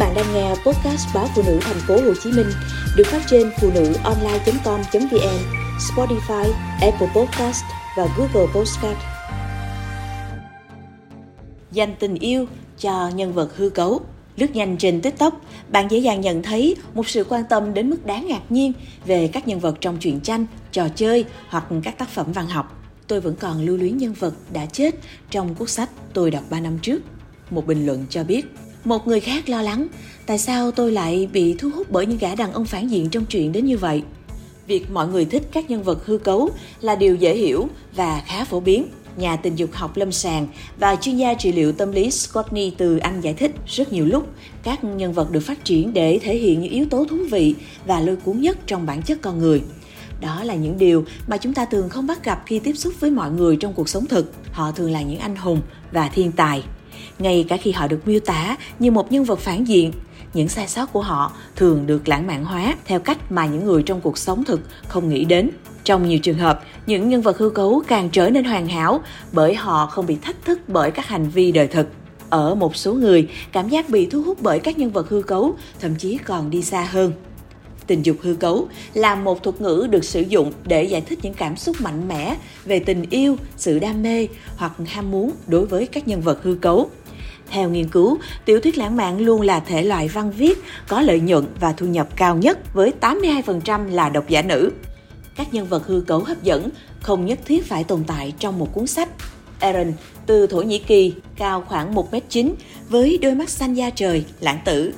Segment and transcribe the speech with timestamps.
[0.00, 2.46] bạn đang nghe podcast báo phụ nữ thành phố Hồ Chí Minh
[2.96, 5.38] được phát trên phụ nữ online.com.vn,
[5.78, 7.64] Spotify, Apple Podcast
[7.96, 8.98] và Google Podcast.
[11.72, 12.46] Dành tình yêu
[12.78, 14.00] cho nhân vật hư cấu.
[14.36, 18.06] Lướt nhanh trên TikTok, bạn dễ dàng nhận thấy một sự quan tâm đến mức
[18.06, 18.72] đáng ngạc nhiên
[19.06, 22.82] về các nhân vật trong truyện tranh, trò chơi hoặc các tác phẩm văn học.
[23.06, 24.94] Tôi vẫn còn lưu luyến nhân vật đã chết
[25.30, 27.02] trong cuốn sách tôi đọc 3 năm trước.
[27.50, 28.46] Một bình luận cho biết,
[28.84, 29.86] một người khác lo lắng,
[30.26, 33.26] tại sao tôi lại bị thu hút bởi những gã đàn ông phản diện trong
[33.26, 34.02] chuyện đến như vậy?
[34.66, 38.44] Việc mọi người thích các nhân vật hư cấu là điều dễ hiểu và khá
[38.44, 38.86] phổ biến.
[39.16, 40.46] Nhà tình dục học lâm sàng
[40.78, 44.28] và chuyên gia trị liệu tâm lý Scottney từ Anh giải thích rất nhiều lúc
[44.62, 47.54] các nhân vật được phát triển để thể hiện những yếu tố thú vị
[47.86, 49.62] và lôi cuốn nhất trong bản chất con người.
[50.20, 53.10] Đó là những điều mà chúng ta thường không bắt gặp khi tiếp xúc với
[53.10, 54.32] mọi người trong cuộc sống thực.
[54.52, 55.60] Họ thường là những anh hùng
[55.92, 56.62] và thiên tài
[57.20, 59.92] ngay cả khi họ được miêu tả như một nhân vật phản diện
[60.34, 63.82] những sai sót của họ thường được lãng mạn hóa theo cách mà những người
[63.82, 65.50] trong cuộc sống thực không nghĩ đến.
[65.84, 69.00] Trong nhiều trường hợp những nhân vật hư cấu càng trở nên hoàn hảo
[69.32, 71.88] bởi họ không bị thách thức bởi các hành vi đời thực.
[72.30, 75.54] Ở một số người cảm giác bị thu hút bởi các nhân vật hư cấu
[75.80, 77.12] thậm chí còn đi xa hơn.
[77.86, 81.34] Tình dục hư cấu là một thuật ngữ được sử dụng để giải thích những
[81.34, 85.86] cảm xúc mạnh mẽ về tình yêu, sự đam mê hoặc ham muốn đối với
[85.86, 86.90] các nhân vật hư cấu.
[87.48, 91.20] Theo nghiên cứu, tiểu thuyết lãng mạn luôn là thể loại văn viết có lợi
[91.20, 94.72] nhuận và thu nhập cao nhất với 82% là độc giả nữ.
[95.36, 96.68] Các nhân vật hư cấu hấp dẫn
[97.00, 99.08] không nhất thiết phải tồn tại trong một cuốn sách.
[99.60, 99.92] Aaron
[100.26, 102.52] từ Thổ Nhĩ Kỳ, cao khoảng 1m9
[102.88, 104.92] với đôi mắt xanh da trời, lãng tử.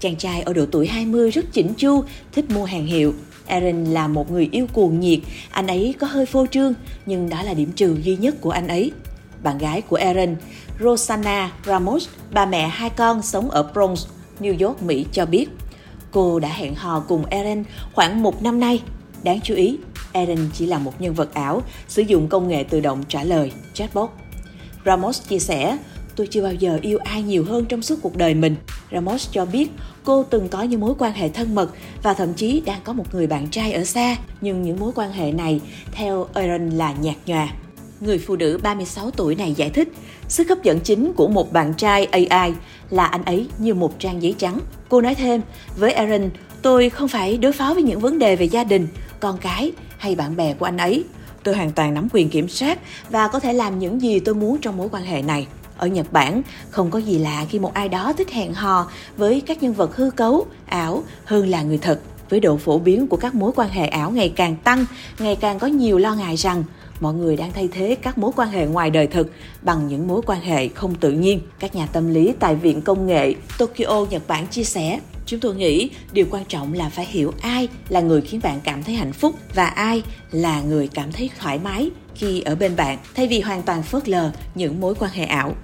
[0.00, 3.14] Chàng trai ở độ tuổi 20 rất chỉnh chu, thích mua hàng hiệu.
[3.46, 5.18] Aaron là một người yêu cuồng nhiệt,
[5.50, 6.74] anh ấy có hơi phô trương,
[7.06, 8.92] nhưng đó là điểm trừ duy nhất của anh ấy.
[9.42, 10.36] Bạn gái của Aaron,
[10.80, 14.06] Rosanna Ramos, bà mẹ hai con sống ở Bronx,
[14.40, 15.46] New York, Mỹ cho biết
[16.10, 18.82] cô đã hẹn hò cùng Eren khoảng một năm nay.
[19.22, 19.78] Đáng chú ý,
[20.12, 23.52] Eren chỉ là một nhân vật ảo sử dụng công nghệ tự động trả lời,
[23.74, 24.10] chatbot.
[24.86, 25.78] Ramos chia sẻ,
[26.16, 28.56] tôi chưa bao giờ yêu ai nhiều hơn trong suốt cuộc đời mình.
[28.92, 29.70] Ramos cho biết
[30.04, 31.70] cô từng có những mối quan hệ thân mật
[32.02, 35.12] và thậm chí đang có một người bạn trai ở xa, nhưng những mối quan
[35.12, 35.60] hệ này
[35.92, 37.52] theo Aaron là nhạt nhòa.
[38.00, 39.88] Người phụ nữ 36 tuổi này giải thích,
[40.28, 42.52] sức hấp dẫn chính của một bạn trai AI
[42.90, 44.60] là anh ấy như một trang giấy trắng.
[44.88, 45.40] Cô nói thêm,
[45.76, 46.30] với Aaron,
[46.62, 48.88] tôi không phải đối phó với những vấn đề về gia đình,
[49.20, 51.04] con cái hay bạn bè của anh ấy.
[51.42, 52.78] Tôi hoàn toàn nắm quyền kiểm soát
[53.10, 55.46] và có thể làm những gì tôi muốn trong mối quan hệ này.
[55.76, 59.42] Ở Nhật Bản, không có gì lạ khi một ai đó thích hẹn hò với
[59.46, 62.00] các nhân vật hư cấu, ảo hơn là người thật.
[62.30, 64.86] Với độ phổ biến của các mối quan hệ ảo ngày càng tăng,
[65.18, 66.64] ngày càng có nhiều lo ngại rằng
[67.00, 70.22] mọi người đang thay thế các mối quan hệ ngoài đời thực bằng những mối
[70.26, 71.40] quan hệ không tự nhiên.
[71.58, 75.54] Các nhà tâm lý tại Viện Công nghệ Tokyo, Nhật Bản chia sẻ, Chúng tôi
[75.54, 79.12] nghĩ điều quan trọng là phải hiểu ai là người khiến bạn cảm thấy hạnh
[79.12, 83.40] phúc và ai là người cảm thấy thoải mái khi ở bên bạn, thay vì
[83.40, 85.54] hoàn toàn phớt lờ những mối quan hệ ảo.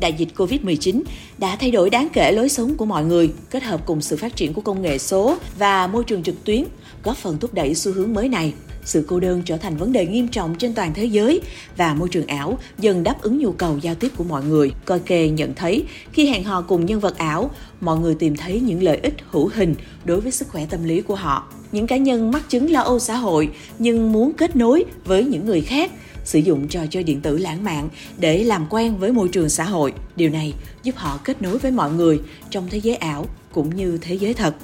[0.00, 1.02] Đại dịch Covid-19
[1.38, 4.36] đã thay đổi đáng kể lối sống của mọi người, kết hợp cùng sự phát
[4.36, 6.64] triển của công nghệ số và môi trường trực tuyến,
[7.04, 8.52] góp phần thúc đẩy xu hướng mới này
[8.84, 11.40] sự cô đơn trở thành vấn đề nghiêm trọng trên toàn thế giới
[11.76, 14.72] và môi trường ảo dần đáp ứng nhu cầu giao tiếp của mọi người.
[14.84, 17.50] Coi kê nhận thấy khi hẹn hò cùng nhân vật ảo,
[17.80, 19.74] mọi người tìm thấy những lợi ích hữu hình
[20.04, 21.52] đối với sức khỏe tâm lý của họ.
[21.72, 25.46] Những cá nhân mắc chứng lo âu xã hội nhưng muốn kết nối với những
[25.46, 25.90] người khác
[26.24, 27.88] sử dụng trò chơi điện tử lãng mạn
[28.18, 29.92] để làm quen với môi trường xã hội.
[30.16, 32.20] Điều này giúp họ kết nối với mọi người
[32.50, 34.54] trong thế giới ảo cũng như thế giới thật.